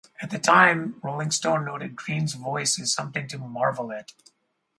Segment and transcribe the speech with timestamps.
[0.19, 4.13] At the time, "Rolling Stone" noted "Green's voice is something to marvel at.